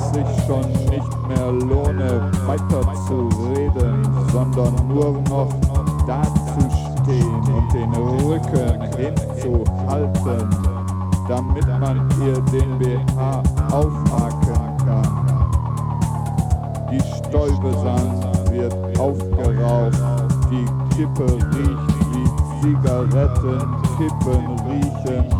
[0.00, 4.02] es sich schon nicht mehr lohne, weiter zu reden,
[4.32, 5.52] sondern nur noch
[6.06, 10.50] dazustehen und den Rücken hinzuhalten,
[11.28, 13.42] damit man ihr den BH
[13.72, 15.30] aufhaken kann.
[16.90, 20.02] Die Stäubesand wird aufgeraucht,
[20.50, 20.66] die
[20.96, 22.26] Kippe riecht wie
[22.60, 23.60] Zigaretten,
[23.96, 25.39] Kippen riechen.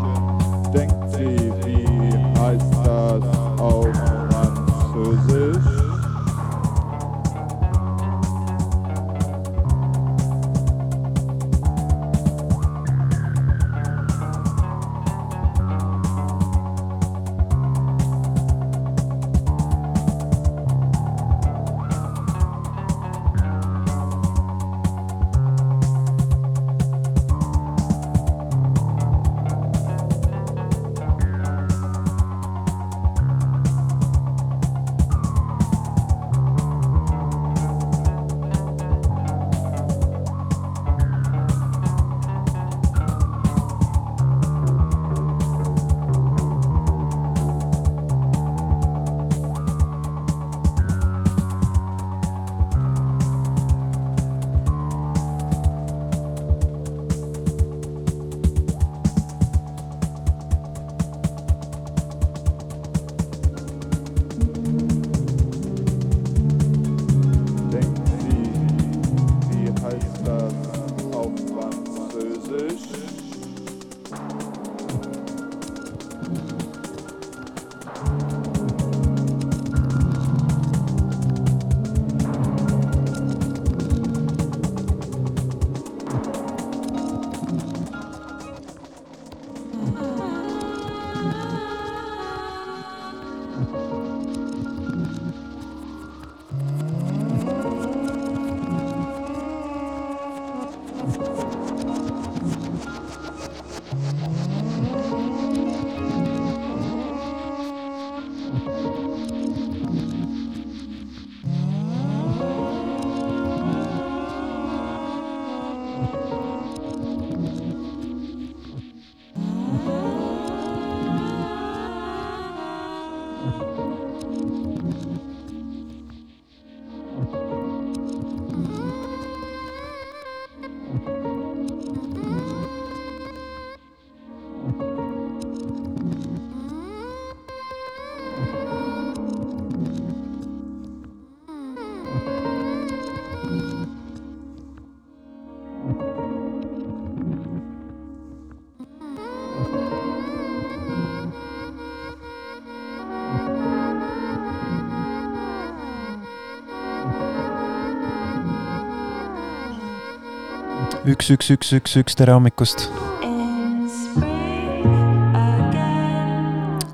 [161.20, 162.86] üks, üks, üks, üks, üks, tere hommikust.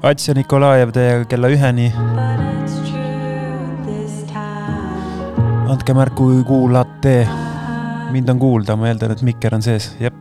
[0.07, 1.93] Ats ja Nikolajev teiega kella üheni.
[5.71, 7.17] andke märku, kui kuulate.
[8.11, 10.16] mind on kuulda, ma eeldan, et mikker on sees, jep.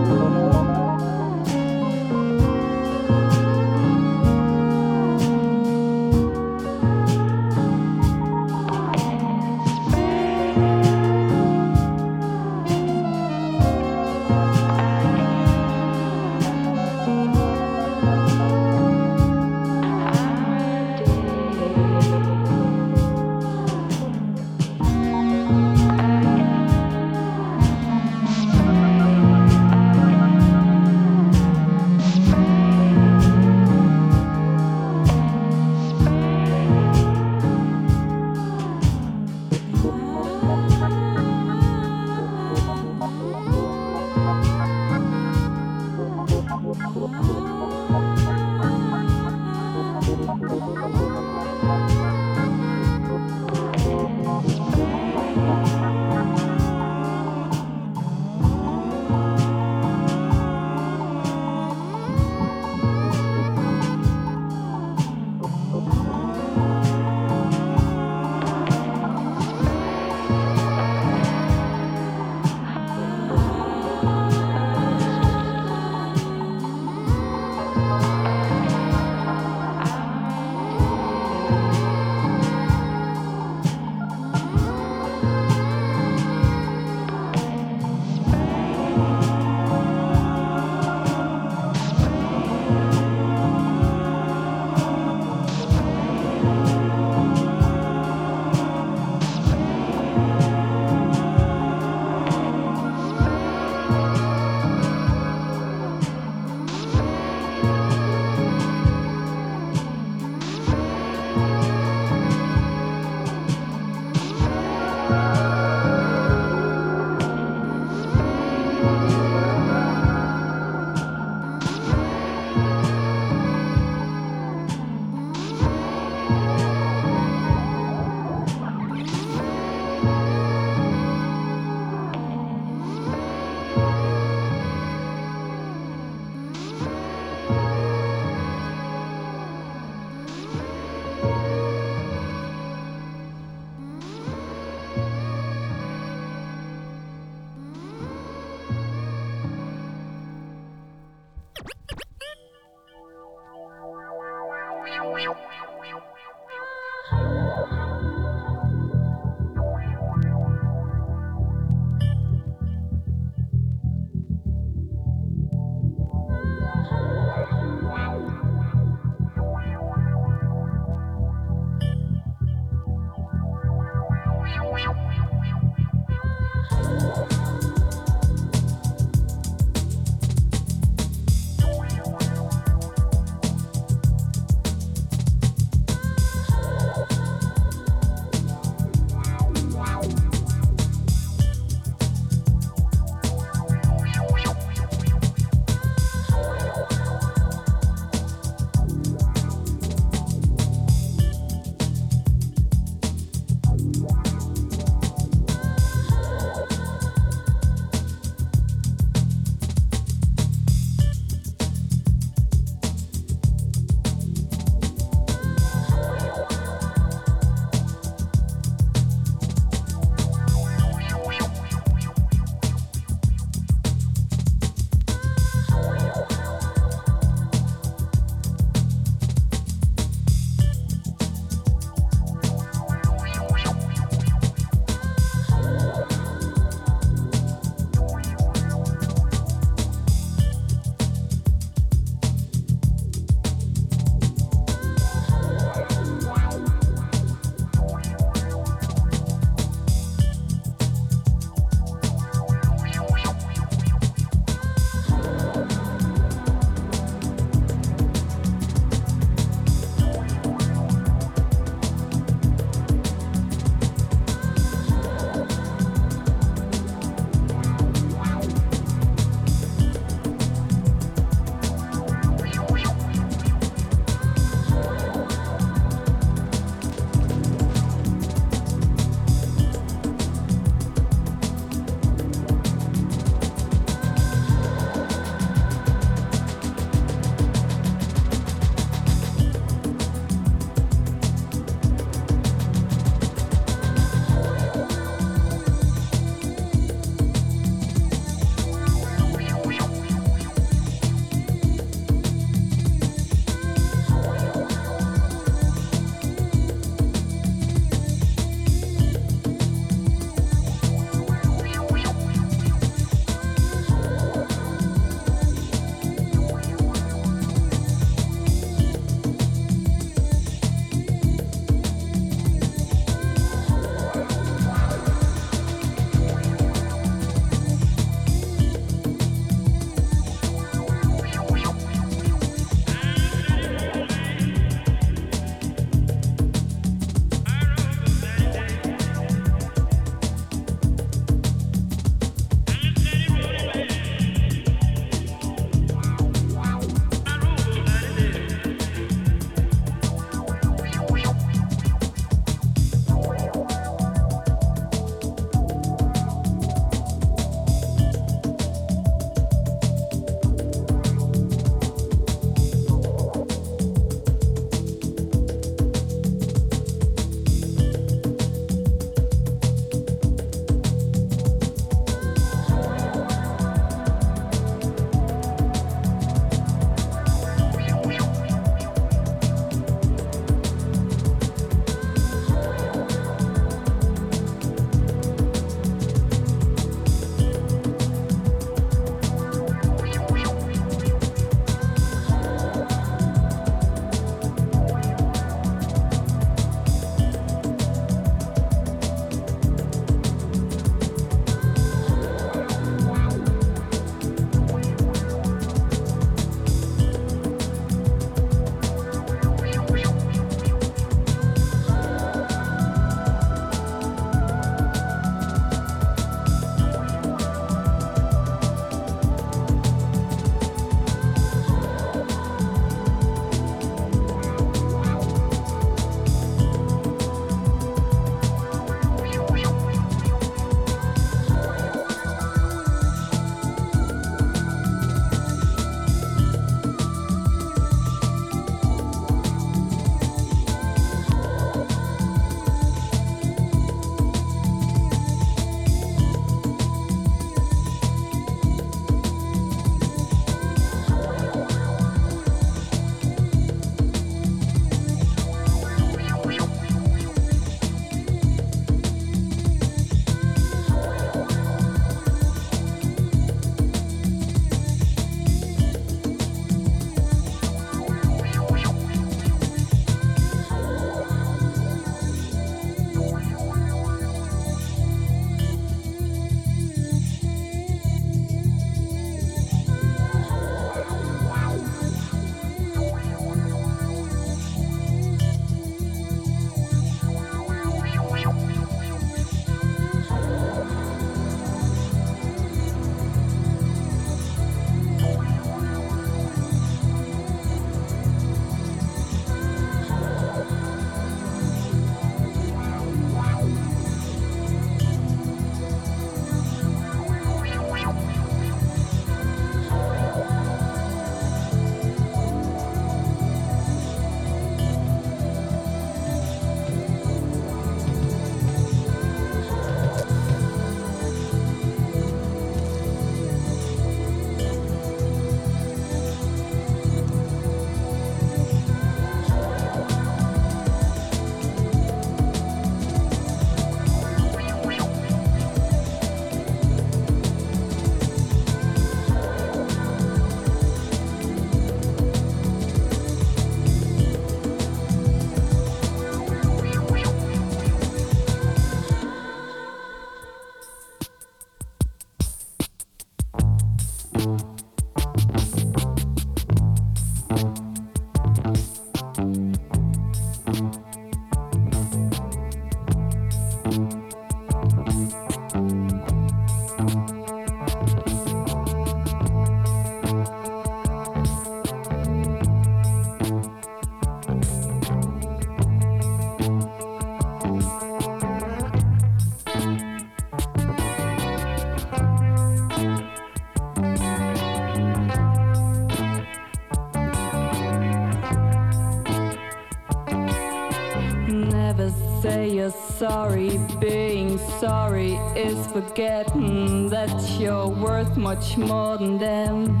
[593.18, 593.80] Sorry.
[593.98, 600.00] Being sorry is forgetting that you're worth much more than them.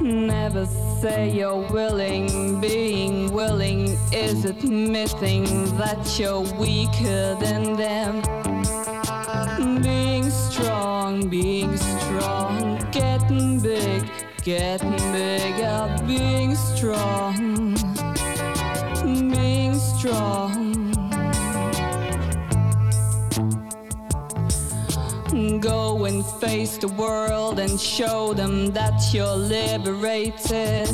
[0.00, 0.64] Never
[1.00, 2.60] say you're willing.
[2.60, 5.44] Being willing is admitting
[5.76, 8.22] that you're weaker than them.
[9.82, 14.02] Being strong, being strong, getting big,
[14.42, 17.23] getting bigger, being strong,
[26.46, 30.88] face the world and show them that you're liberated.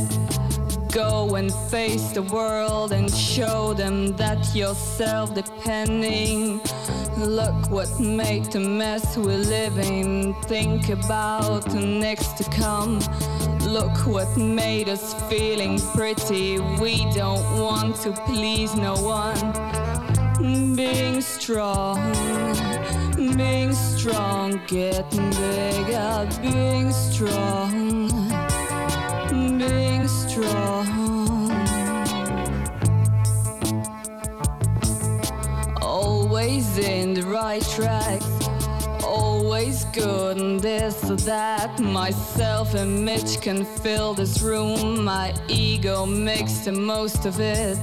[0.92, 6.60] Go and face the world and show them that you're self depending.
[7.18, 10.34] Look what made the mess we're living.
[10.44, 13.00] Think about the next to come.
[13.66, 16.60] Look what made us feeling pretty.
[16.80, 19.40] We don't want to please no one.
[20.76, 21.96] Being strong,
[23.40, 28.08] being strong, getting bigger, being strong,
[29.30, 30.86] being strong.
[35.80, 38.20] Always in the right track,
[39.02, 41.80] always good and this or that.
[41.80, 47.78] My self image can fill this room, my ego makes the most of it.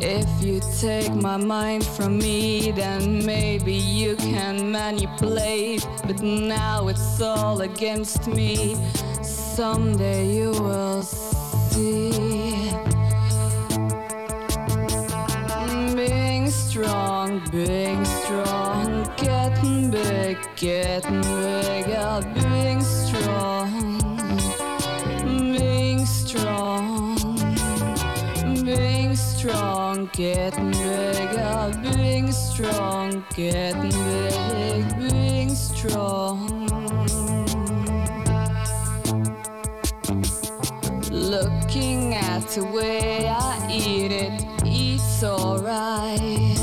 [0.00, 5.86] If you take my mind from me, then maybe you can manipulate.
[6.06, 8.76] But now it's all against me.
[9.22, 12.10] Someday you will see.
[15.96, 24.17] Being strong, being strong, getting big, getting bigger, being strong,
[29.38, 36.66] strong, getting bigger, being strong, getting big, being strong.
[41.12, 46.58] Looking at the way I eat it, it's alright.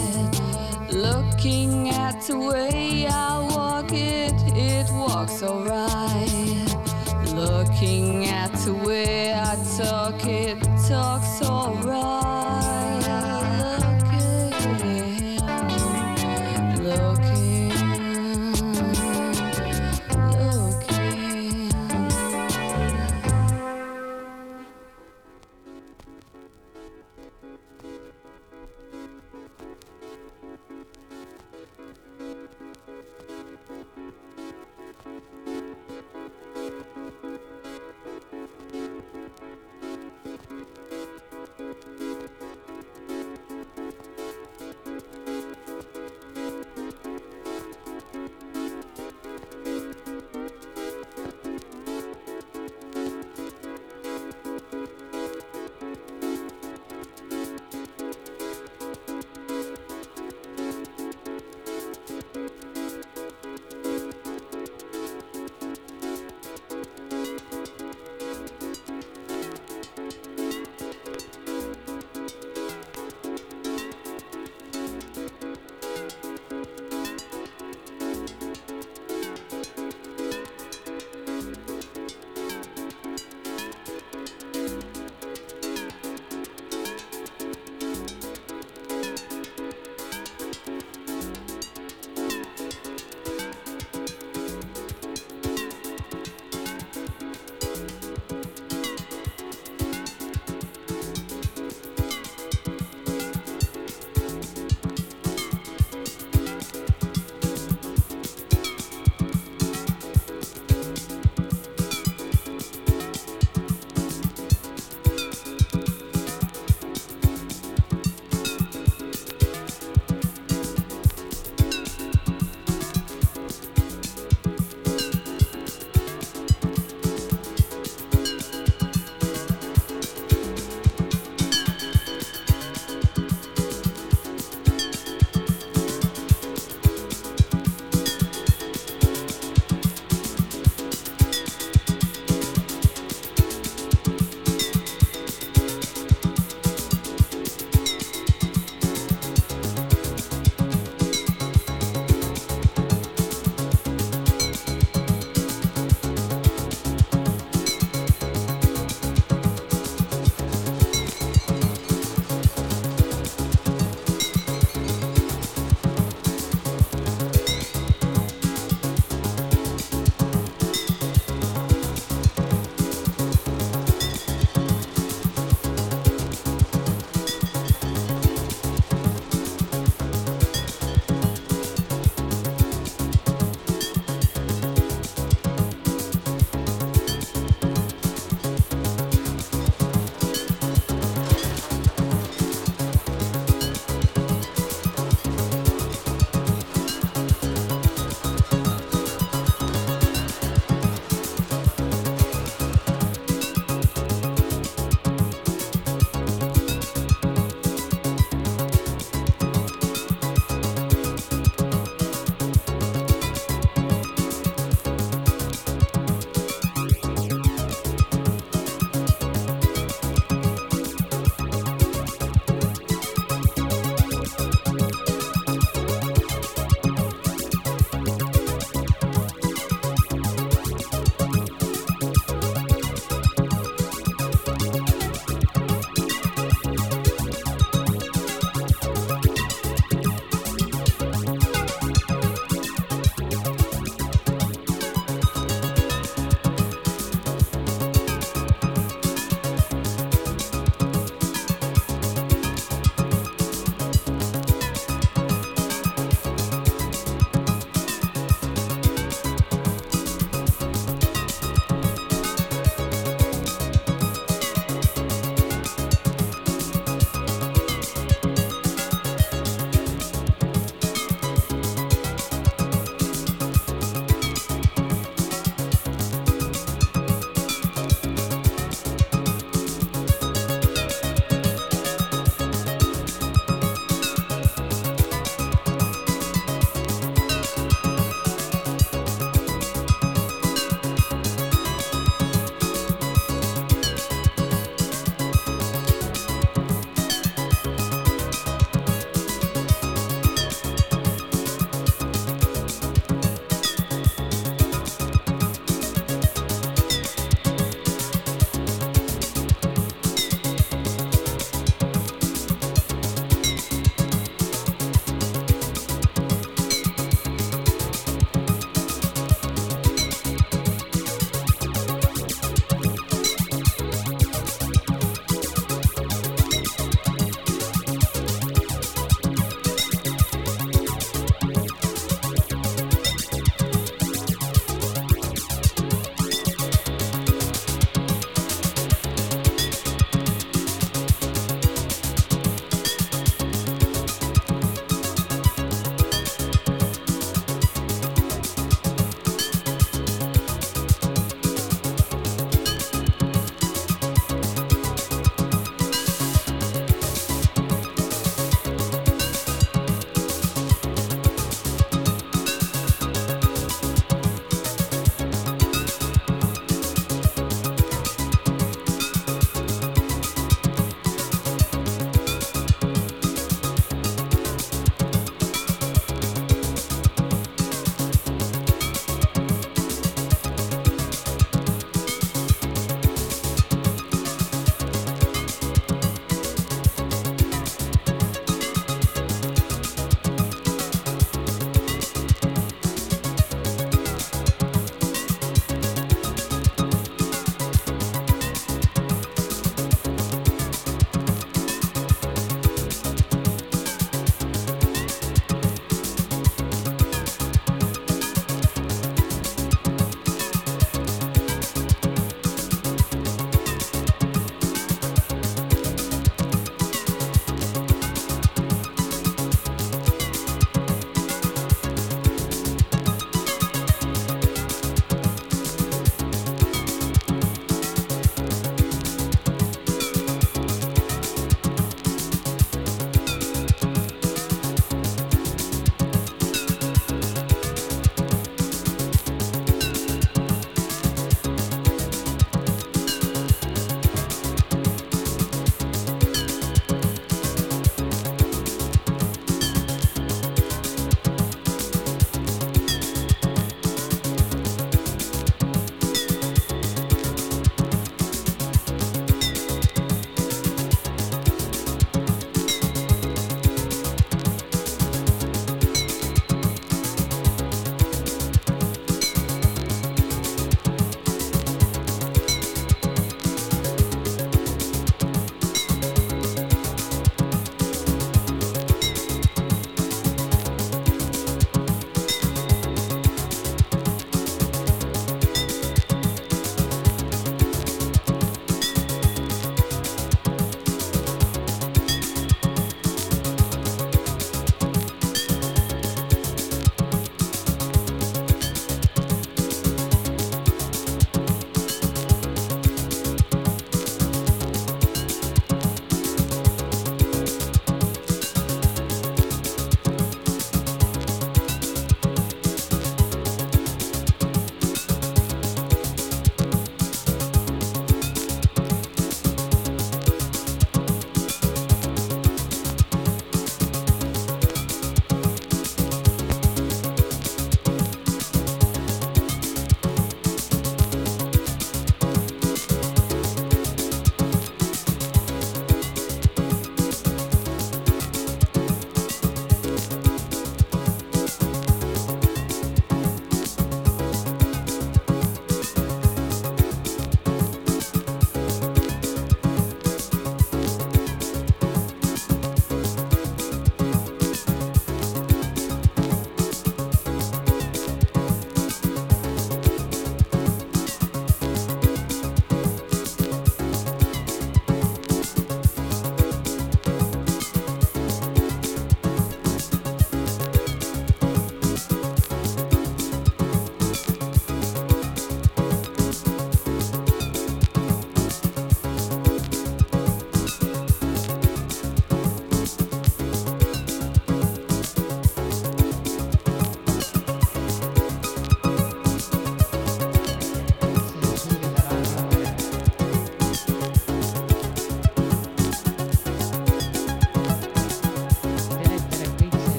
[0.92, 6.76] Looking at the way I walk it, it walks alright.
[7.34, 11.35] Looking at the way I talk it, talks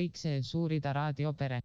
[0.00, 1.59] kõik see Suurida raadiopere.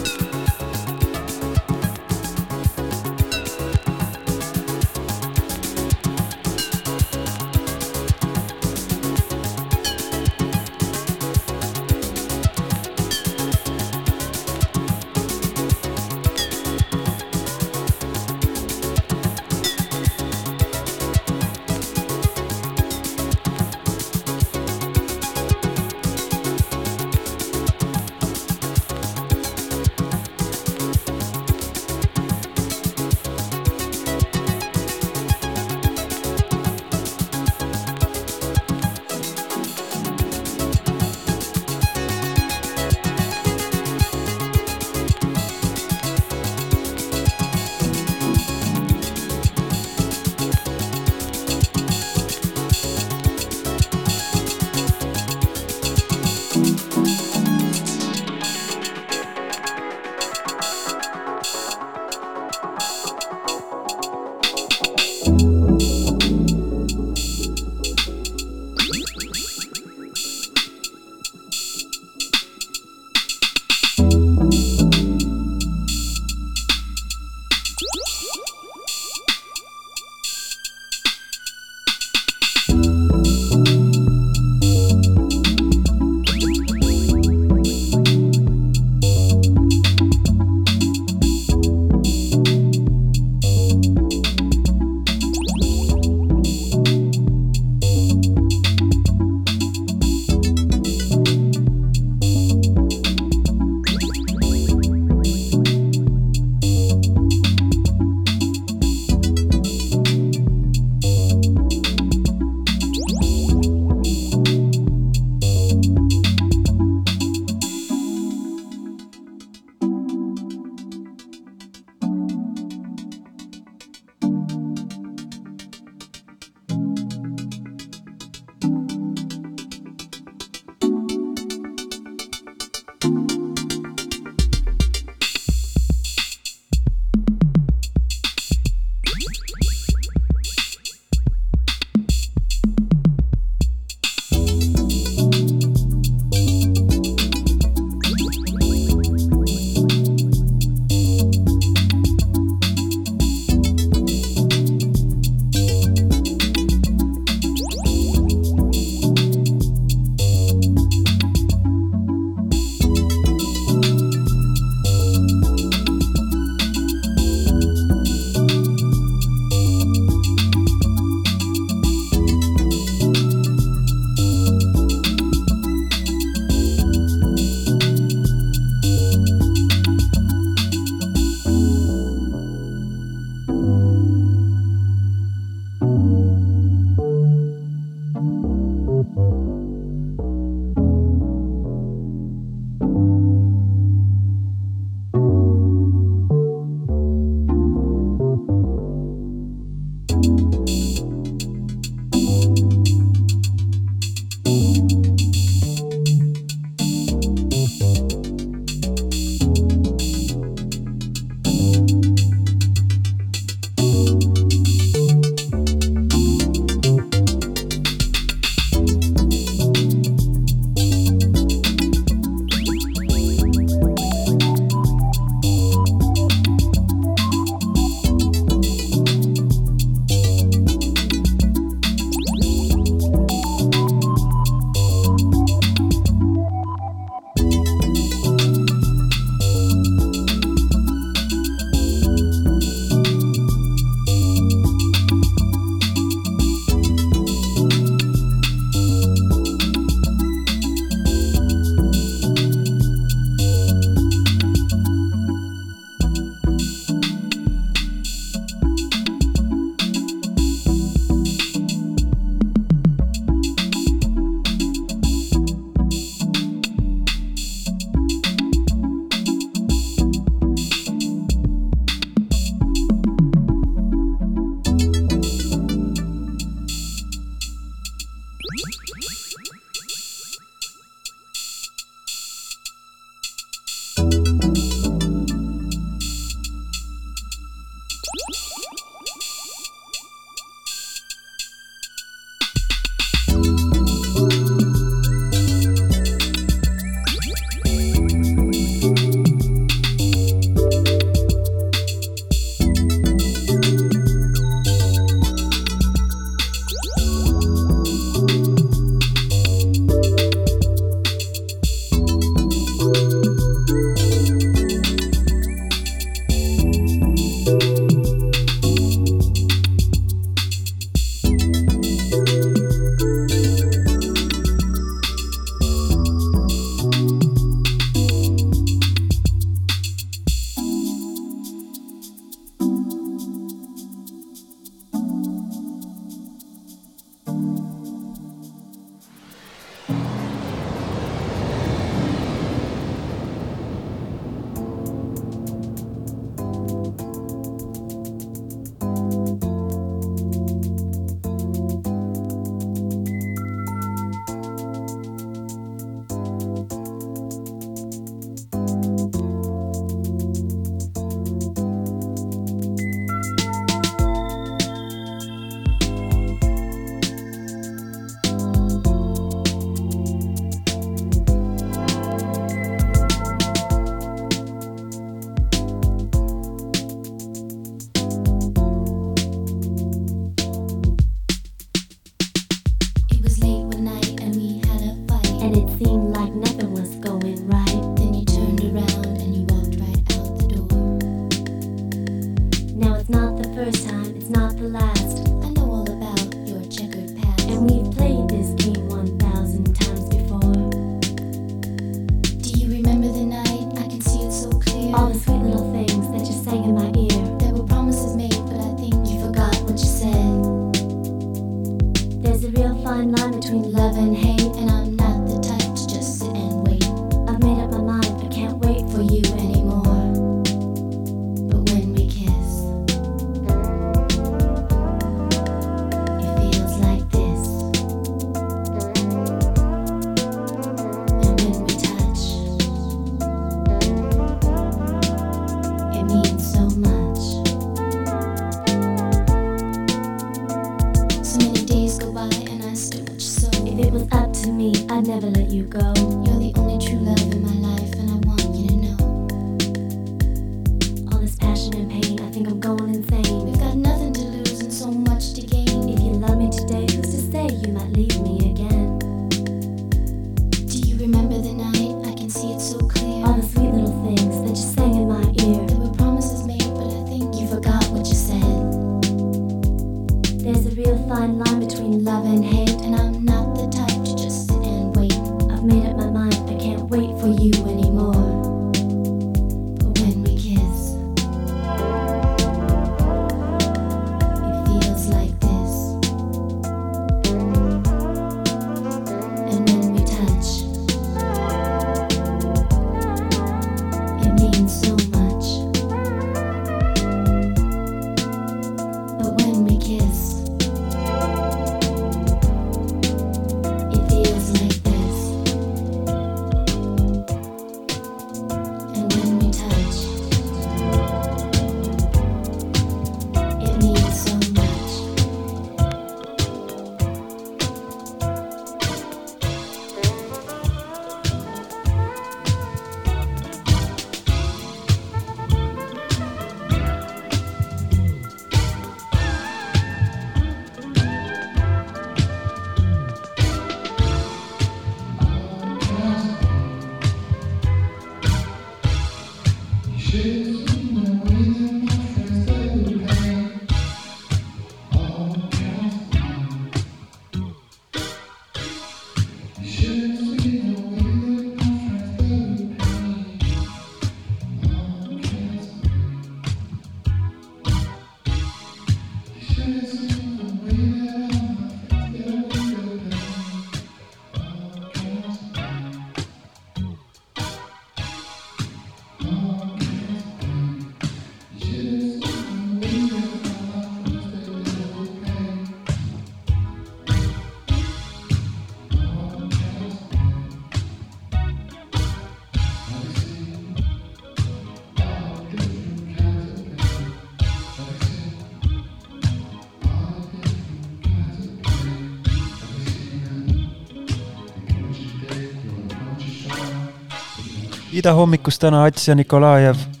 [598.01, 600.00] ida hommikus täna Ats ja Nikolajev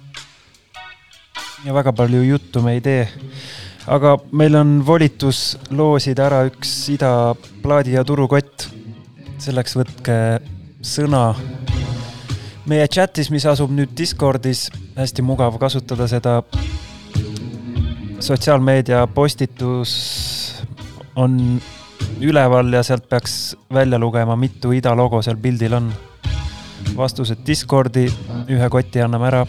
[1.65, 3.07] ja väga palju juttu me ei tee.
[3.87, 8.69] aga meil on volitus loosida ära üks ida plaadi ja turukott.
[9.41, 10.15] selleks võtke
[10.81, 11.35] sõna
[12.65, 16.41] meie chatis, mis asub nüüd Discordis, hästi mugav kasutada seda.
[18.21, 19.91] sotsiaalmeedia postitus
[21.15, 21.61] on
[22.21, 25.93] üleval ja sealt peaks välja lugema, mitu ida logo seal pildil on.
[26.97, 28.07] vastused Discordi,
[28.49, 29.45] ühe koti anname ära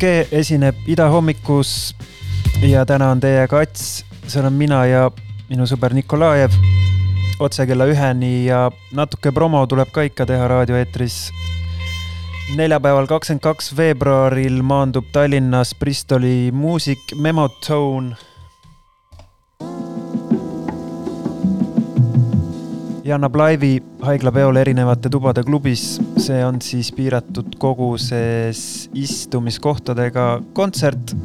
[0.00, 1.94] ESG esineb idahommikus
[2.64, 5.02] ja täna on teiega Ats, see olen mina ja
[5.50, 6.54] minu sõber Nikolajev.
[7.40, 11.18] otse kella üheni ja natuke promo tuleb ka ikka teha raadioeetris.
[12.56, 18.16] neljapäeval, kakskümmend kaks veebruaril maandub Tallinnas Bristoli muusik Memotone
[23.14, 26.00] annab laivi haiglapeol erinevate tubade klubis.
[26.18, 31.16] see on siis piiratud koguses istumiskohtadega kontsert.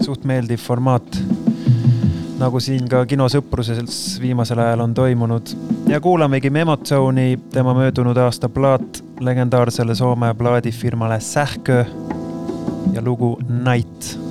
[0.00, 1.20] suht meeldiv formaat.
[2.38, 5.54] nagu siin ka kinosõpruses viimasel ajal on toimunud
[5.88, 11.84] ja kuulamegi Memotsone'i, tema möödunud aasta plaat legendaarsele Soome plaadifirmale Sähkö
[12.92, 14.27] ja lugu Night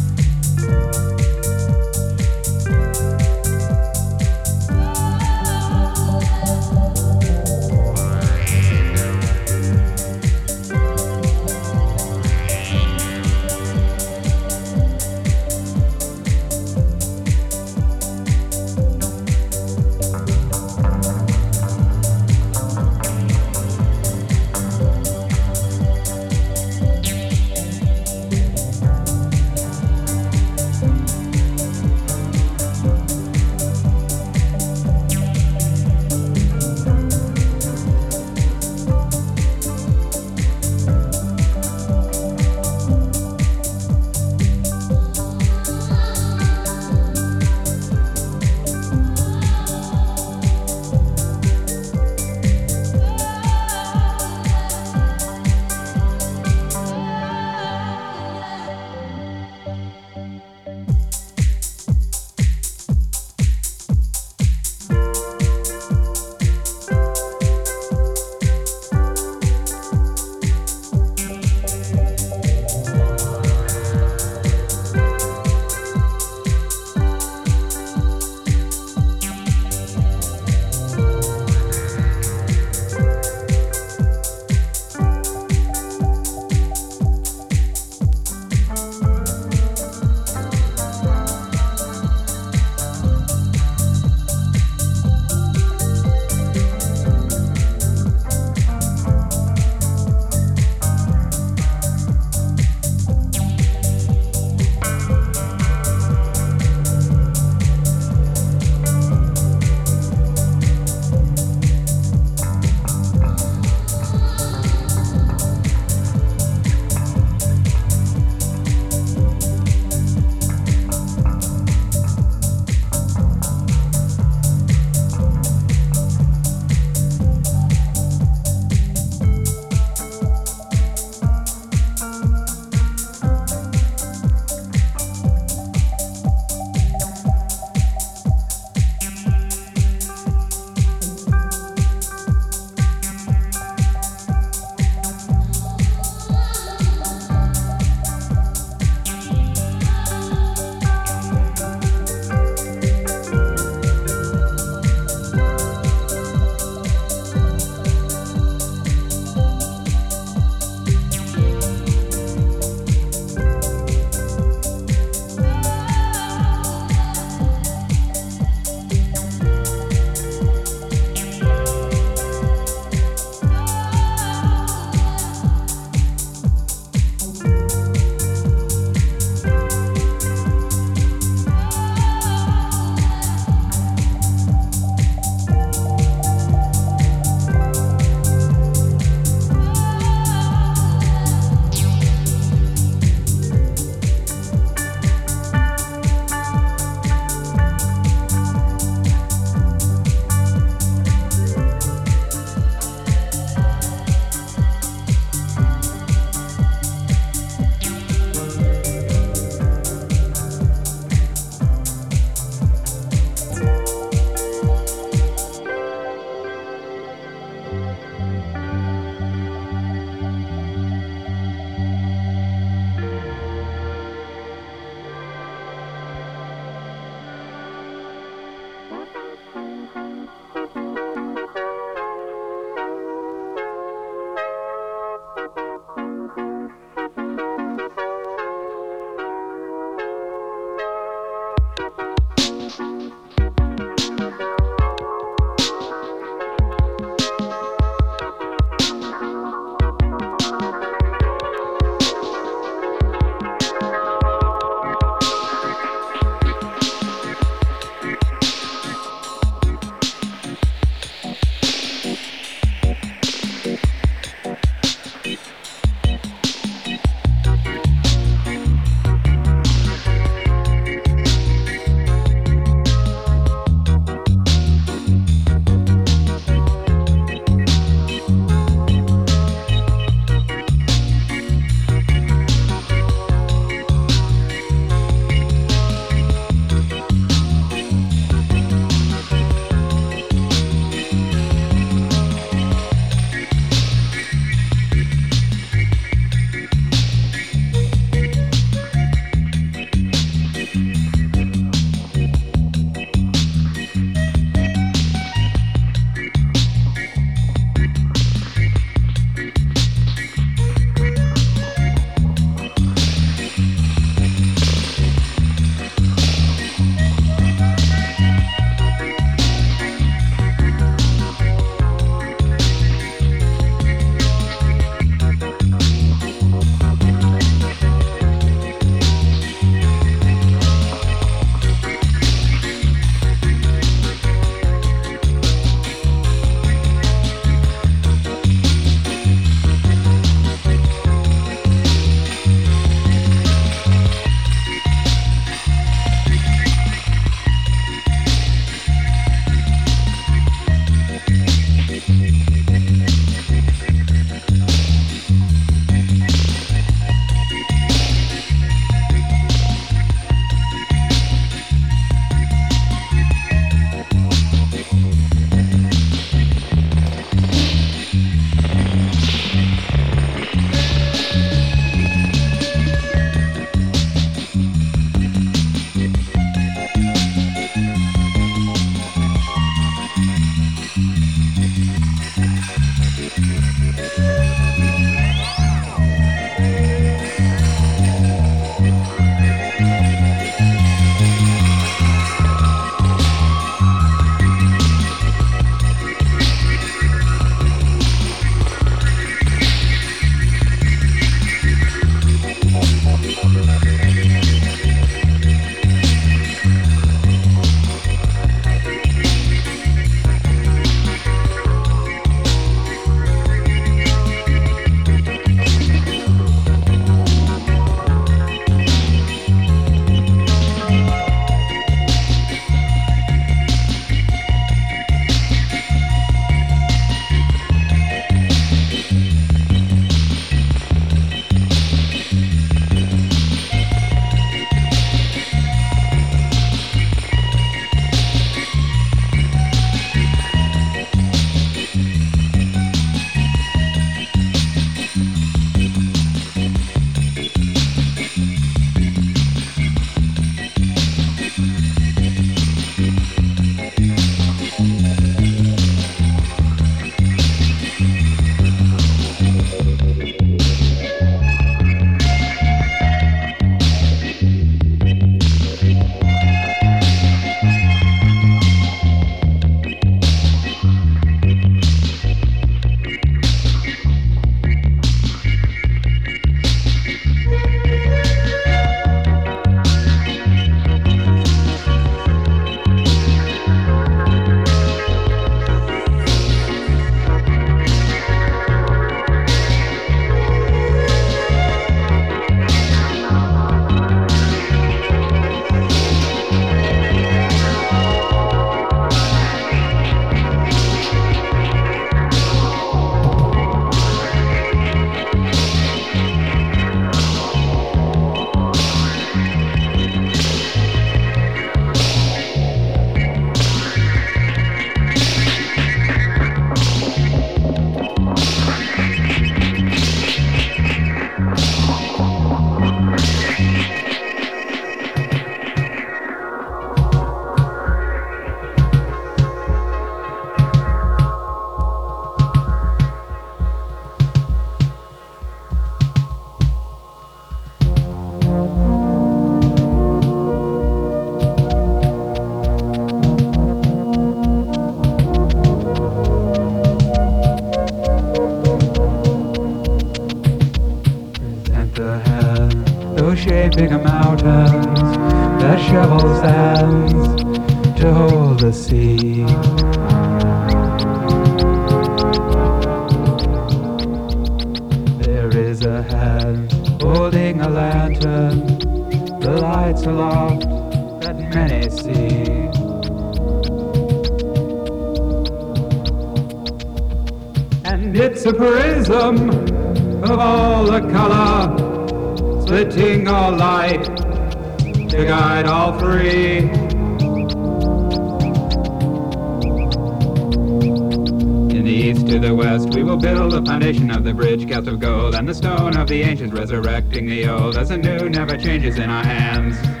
[594.31, 597.89] the bridge cast of gold, and the stone of the ancient resurrecting the old, as
[597.89, 600.00] the new never changes in our hands.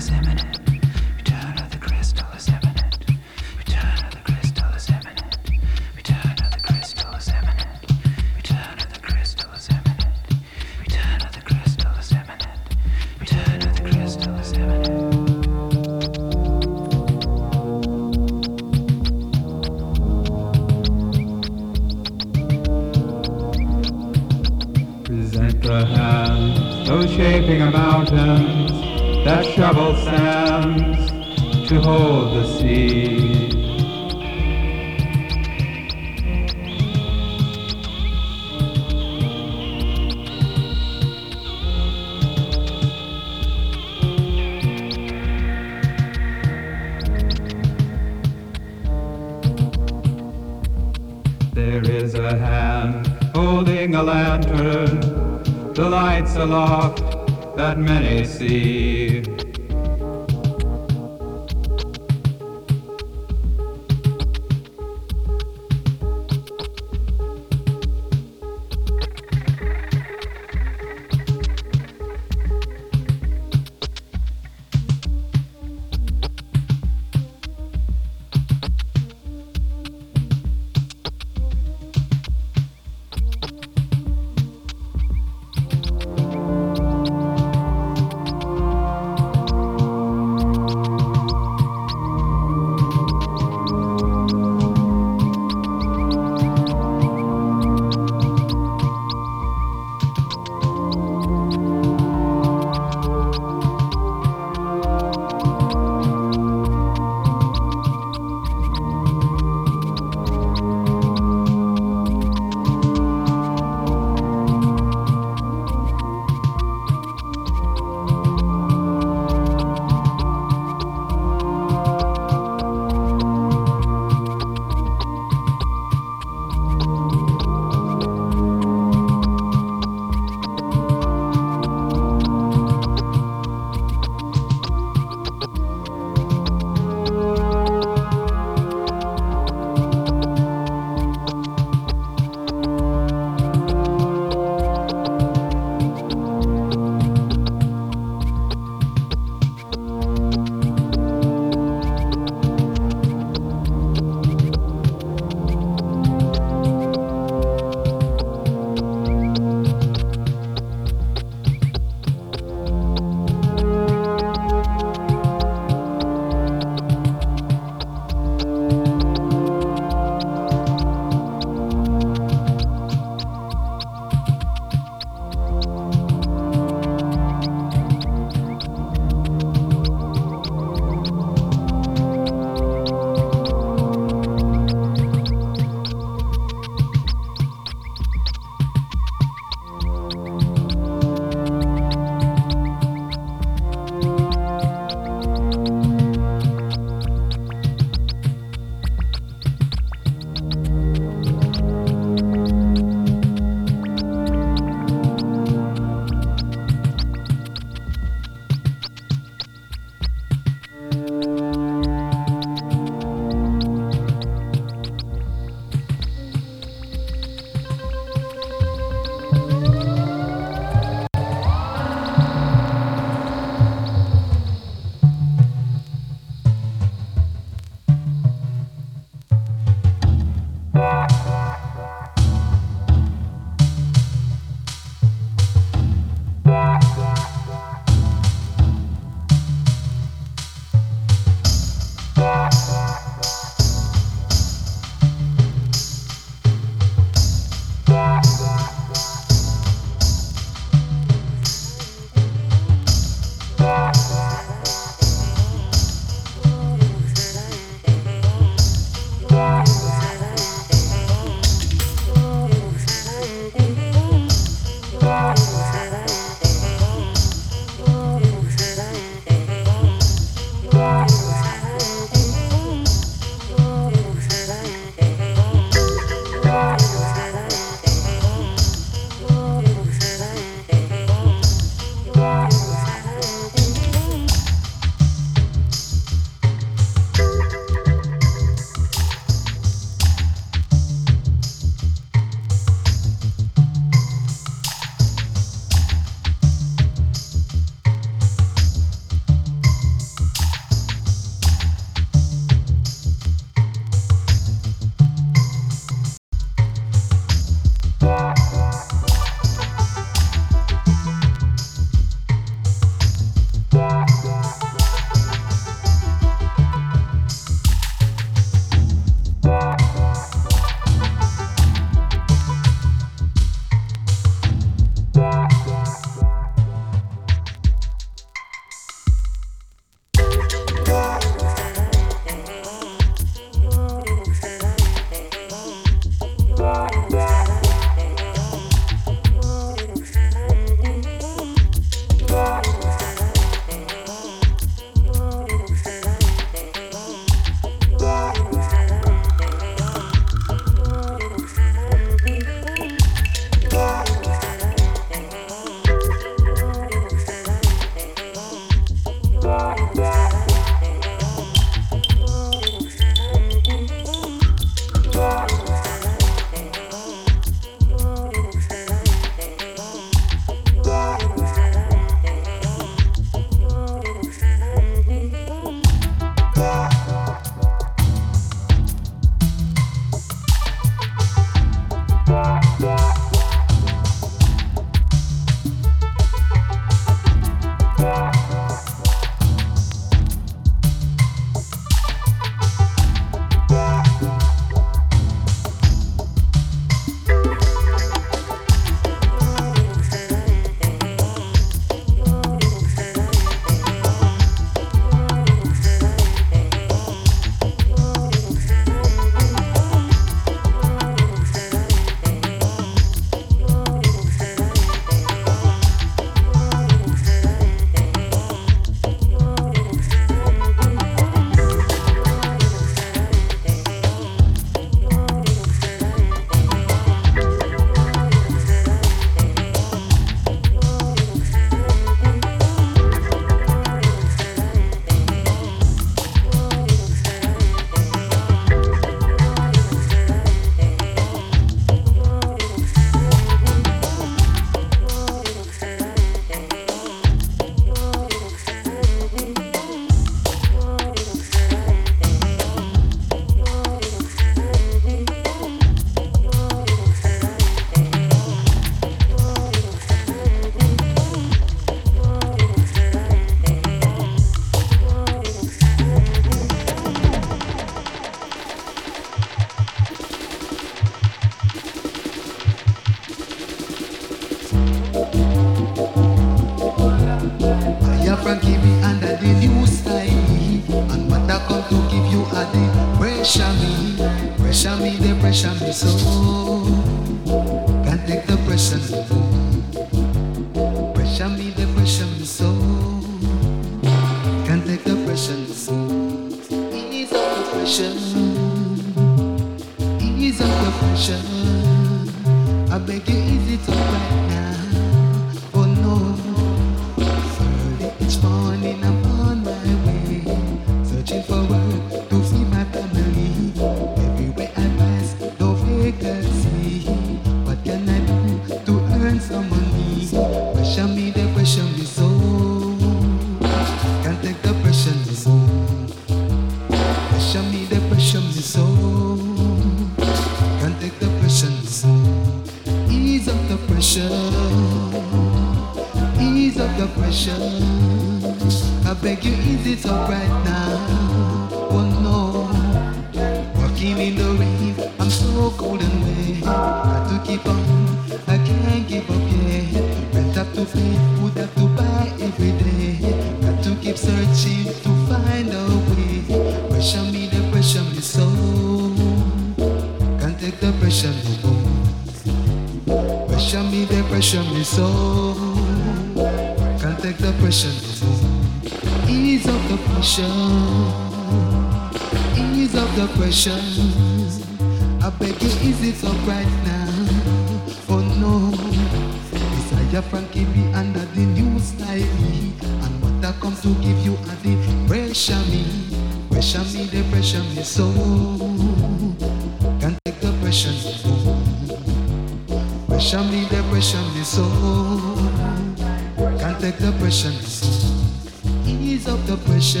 [599.86, 600.00] pressure,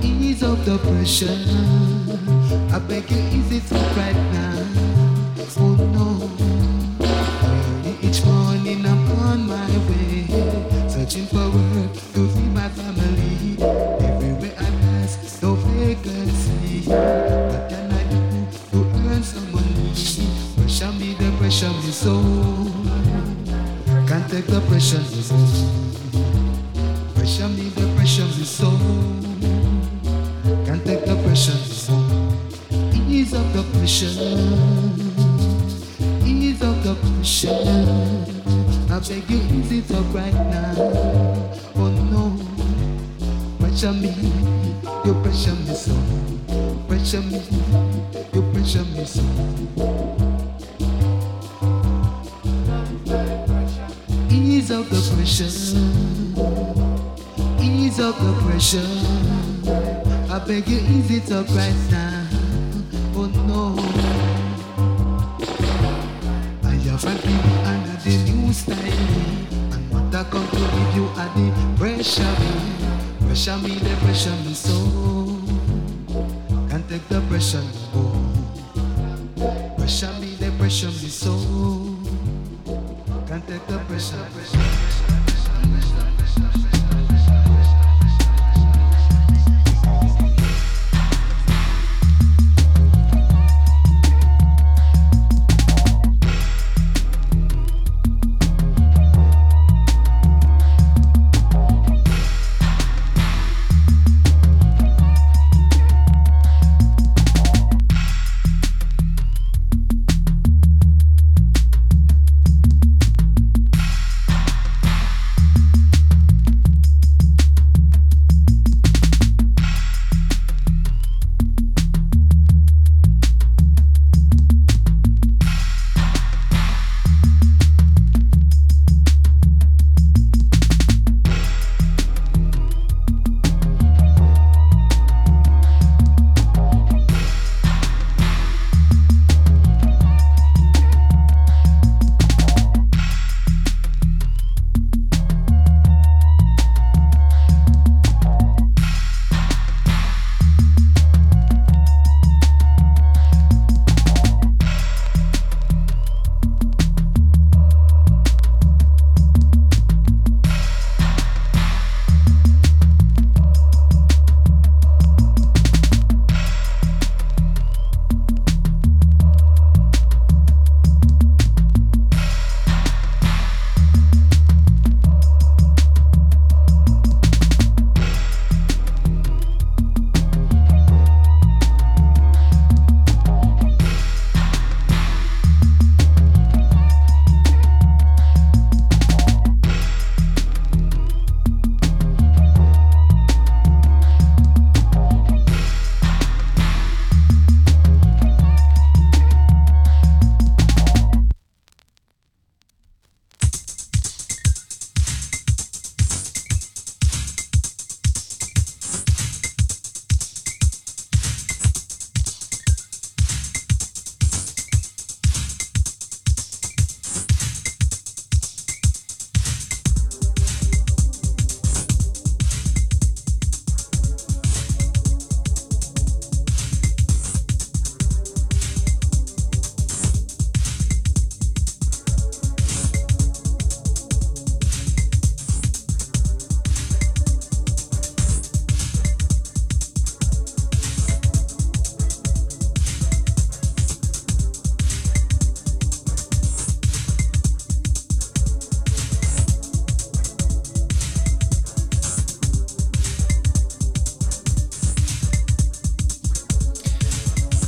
[0.00, 1.26] ease of the pressure.
[2.72, 3.83] I beg you, ease it.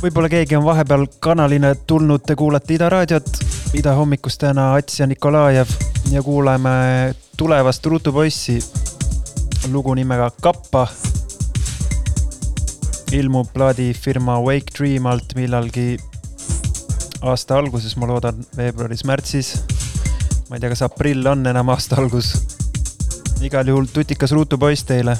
[0.07, 3.27] Võib-olla keegi on vahepeal kanaline tulnud, te kuulate Ida raadiot,
[3.75, 5.67] Ida hommikust täna Ats ja Nikolajev
[6.13, 8.55] ja kuuleme tulevast Ruutupoissi
[9.71, 10.87] lugu nimega Kappa.
[13.11, 15.97] ilmub plaadifirma Wake Dream alt millalgi
[17.21, 19.55] aasta alguses, ma loodan veebruaris-märtsis.
[20.49, 22.31] ma ei tea, kas aprill on enam aasta algus.
[23.41, 25.17] igal juhul tutikas Ruutupoiss teile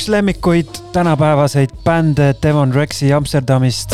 [0.00, 3.92] üks lemmikuid tänapäevaseid bände Devon Rexi Amsterdamist.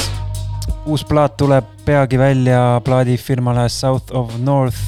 [0.86, 4.78] uus plaat tuleb peagi välja plaadifirmale South of North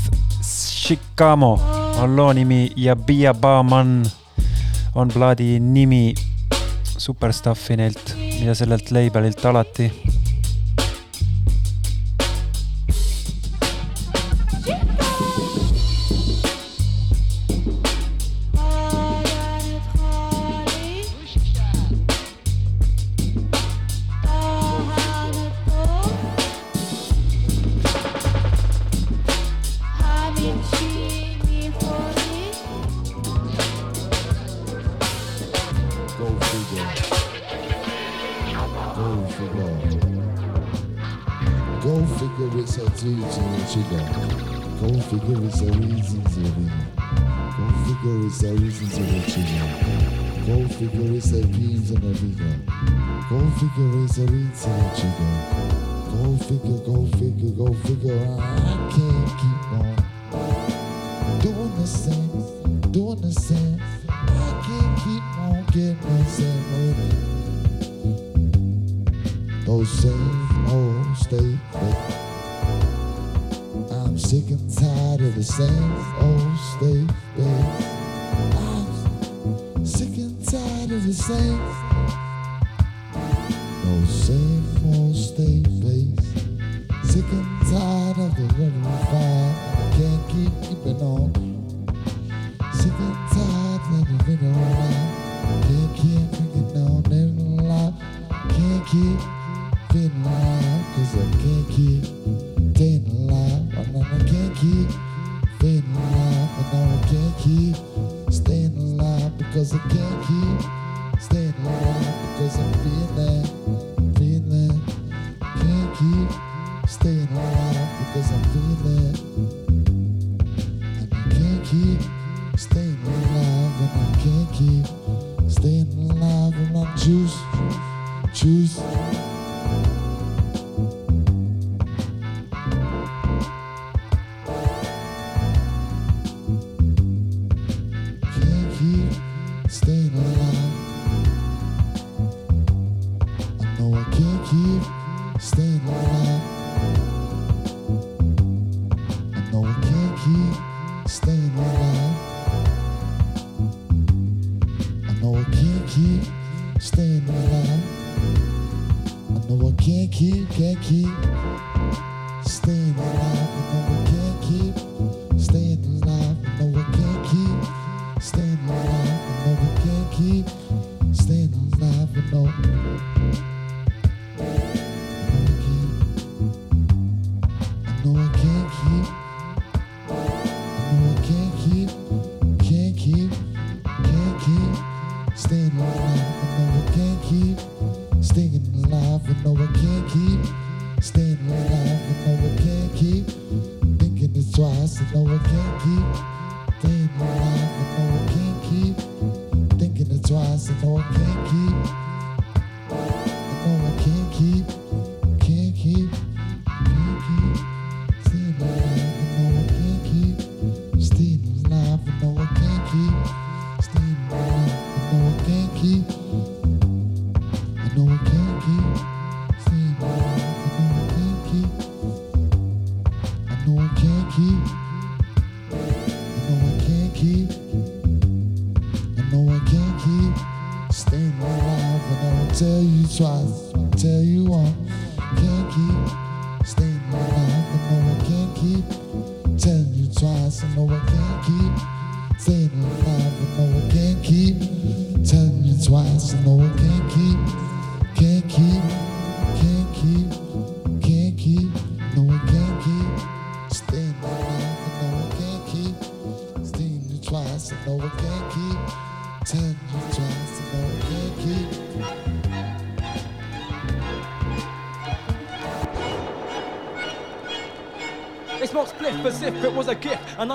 [0.42, 1.60] Chicago
[2.02, 4.06] on loo nimi ja Bia Baaman
[4.94, 6.14] on plaadi nimi.
[6.98, 8.14] super stuff'i neilt
[8.44, 9.92] ja sellelt label'ilt alati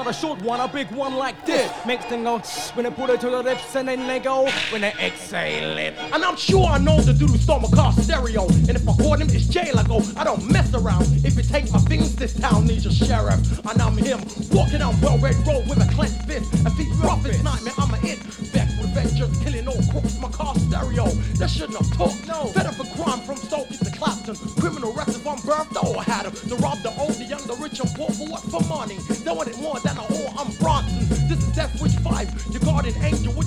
[0.03, 1.71] not a short one, a big one like this.
[1.85, 2.39] Makes them go
[2.73, 5.93] when they put it to the lips and then they go when they exhale it.
[6.11, 8.45] And I'm sure I know the dude who stole my car stereo.
[8.47, 10.01] And if I caught him, it's jail I go.
[10.17, 11.03] I don't mess around.
[11.23, 13.65] If you take my things, this town needs a sheriff.
[13.65, 14.19] And I'm him,
[14.51, 16.22] walking on well red road with a clenched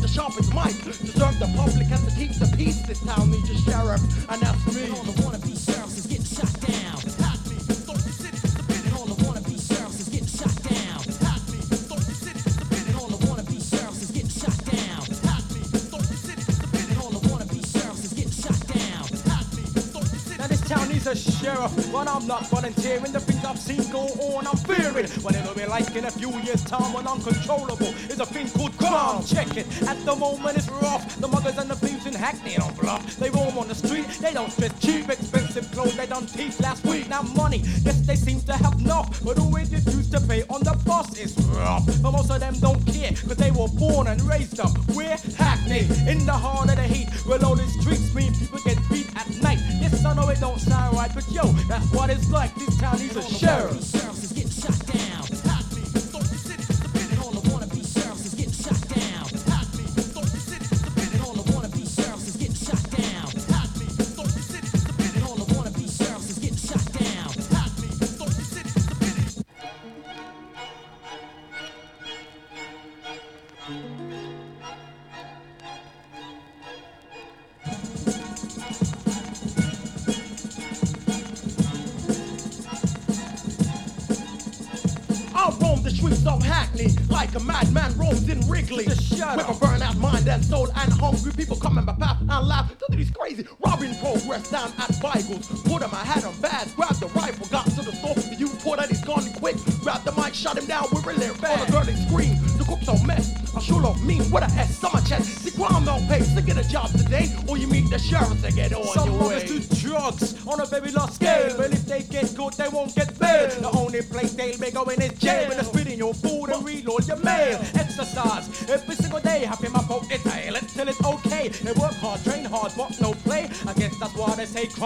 [0.07, 0.75] the sharpest mic.
[0.85, 2.81] To serve the public and to keep the peace.
[2.83, 4.01] This town needs a sheriff,
[4.31, 5.76] and that's me.
[21.93, 23.13] But I'm not volunteering.
[23.13, 25.09] The things I've seen go on, I'm fearing.
[25.23, 28.77] What it'll be like in a few years' time when uncontrollable is a thing called
[28.79, 29.25] crime.
[29.25, 29.67] Check it.
[29.83, 31.05] At the moment it's rough.
[31.21, 33.17] The muggers and the thieves Hackney don't bluff.
[33.17, 34.07] They roam on the street.
[34.21, 35.97] They don't dress cheap, expensive clothes.
[35.97, 37.09] They don't teeth last week.
[37.09, 40.79] Now money, yes they seem to have enough, but it used to pay on the
[40.85, 41.85] bus is rough.
[42.03, 44.73] But most of them don't care, cause they were born and raised up.
[44.95, 45.81] We're Hackney,
[46.11, 49.59] in the heart of the heat, where the streets mean people get beat at night.
[49.81, 52.55] Yes, I know it don't sound right, but yo, that's what it's like.
[52.55, 53.83] This town needs a sheriff.
[53.85, 54.16] Sheriffs
[90.47, 92.71] soul and hungry people coming by path and laugh.
[92.71, 95.47] Look at these crazy robbing progress down at Beigels.
[95.65, 98.15] Put on my hat on bags, grab the rifle, got to the store.
[98.15, 99.57] The youth put that he's gone quick.
[99.83, 101.61] Grab the mic, shot him down with really bad.
[101.61, 103.35] On the girl they scream, the cook's a mess.
[103.57, 105.43] I sure love mean with a S on my chest.
[105.43, 108.53] See, crime don't pay to get a job today, or you meet the sheriff to
[108.53, 109.41] get on Some your way.
[109.41, 111.16] muggers do drugs on a baby large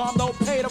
[0.01, 0.70] they don't pay the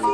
[0.00, 0.11] ま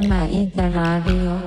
[0.00, 1.40] 满意在哪里哟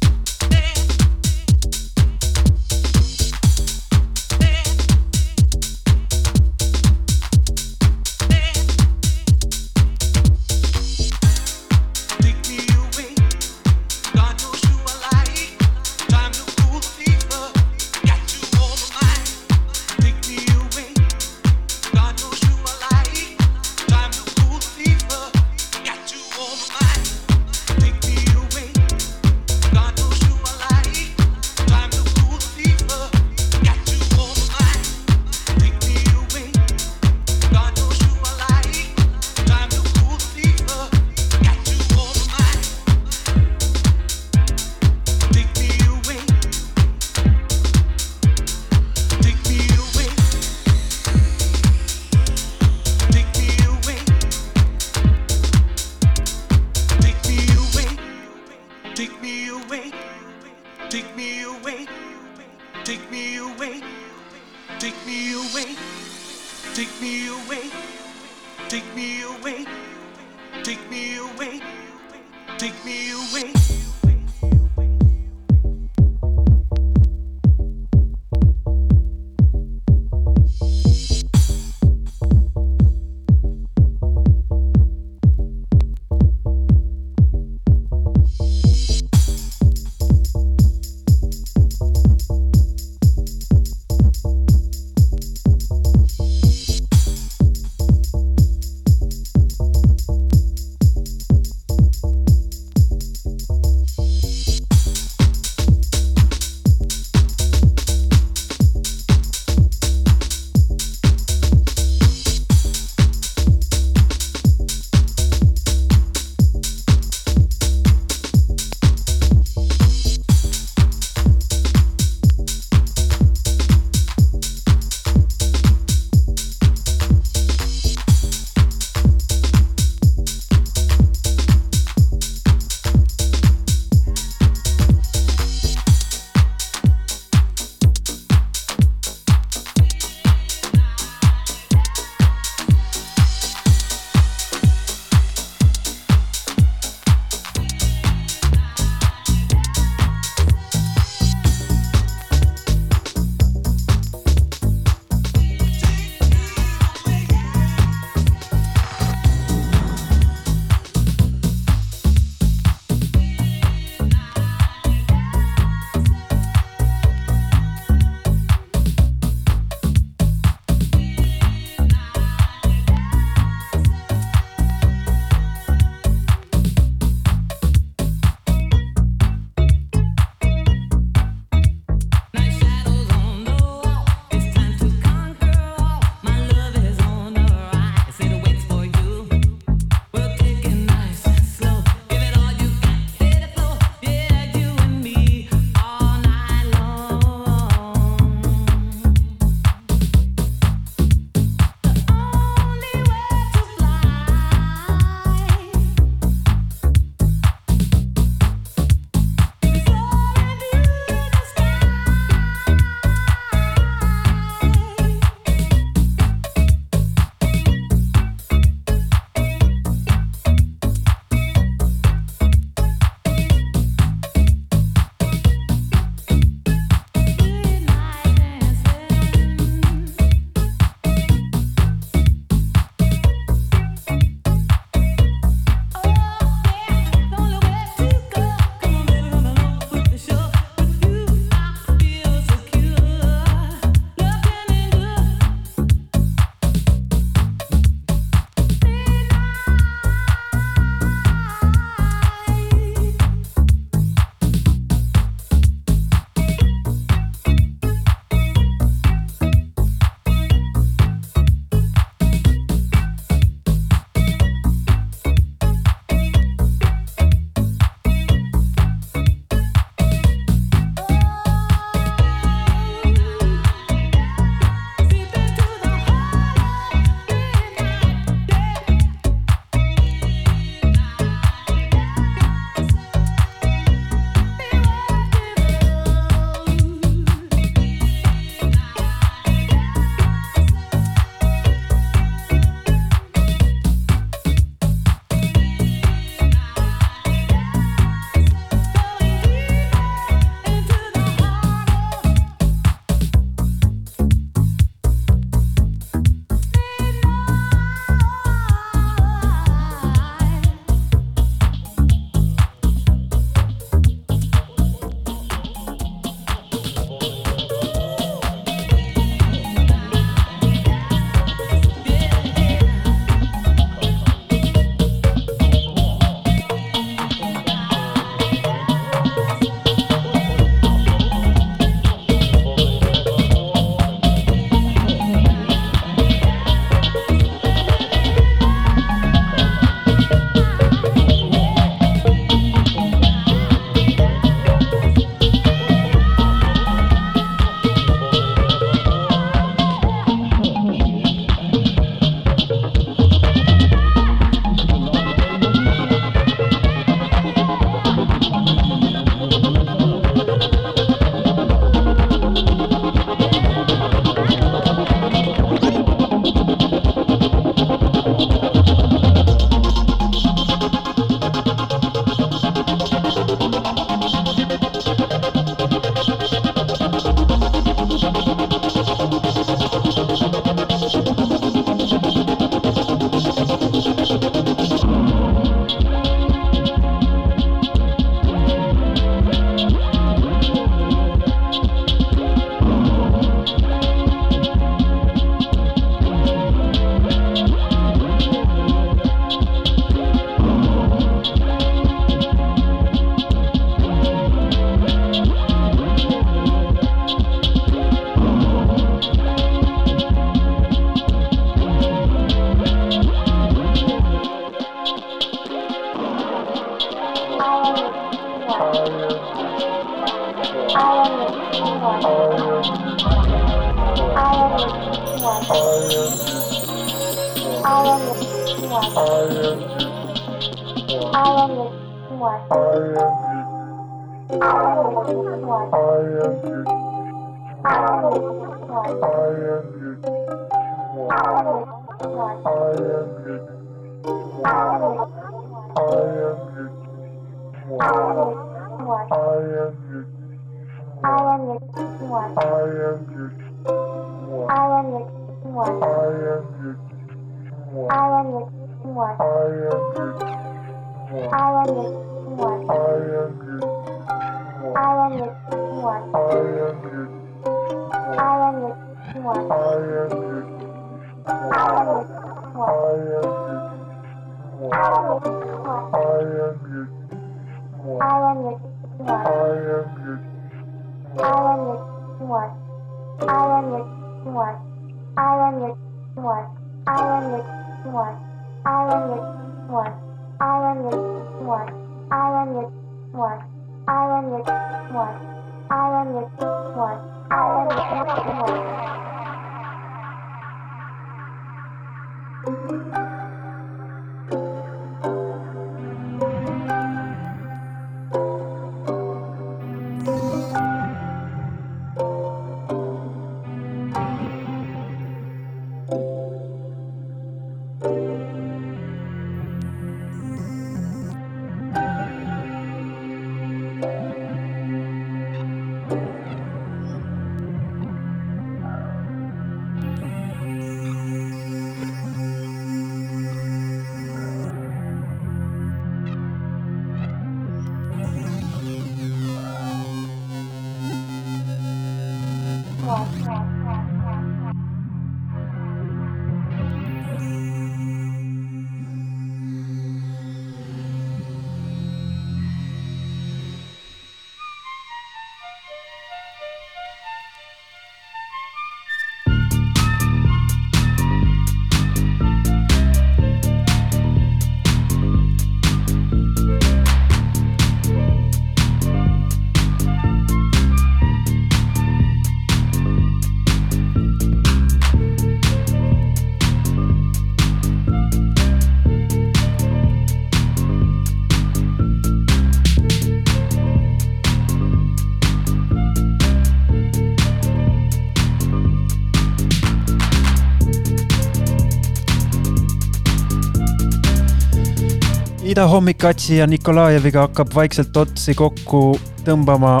[595.78, 599.14] idahommik Katsi ja Nikolajeviga hakkab vaikselt otsi kokku
[599.46, 600.00] tõmbama.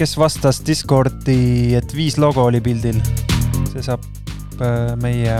[0.00, 3.02] kes vastas Discordi, et viis logo oli pildil?
[3.68, 4.00] see saab
[4.64, 5.34] äh, meie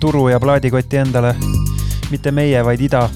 [0.00, 1.34] turu ja plaadikoti endale.
[2.10, 3.10] mitte meie, vaid ida.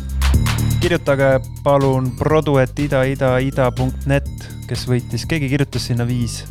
[0.80, 4.28] kirjutage palun produ, et ida, ida, ida.net,
[4.68, 6.44] kes võitis, keegi kirjutas sinna viis.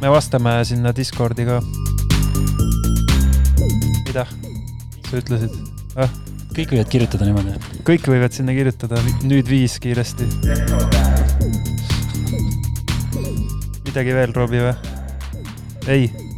[0.00, 1.60] me vastame sinna Discordi ka.
[4.08, 4.26] mida
[5.10, 5.52] sa ütlesid
[5.96, 6.29] ah??
[6.54, 7.82] Kõik võivad kirjutada niimoodi.
[7.86, 10.28] kõik võivad sinna kirjutada, nüüd viis kiiresti.
[13.90, 14.74] midagi veel, Robbie või?
[15.90, 16.29] ei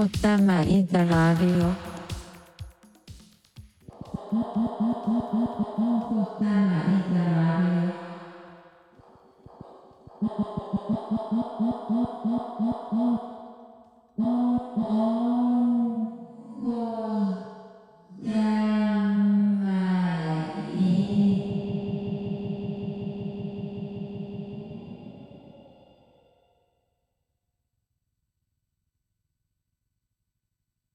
[0.00, 1.89] こたまいだらあるよ。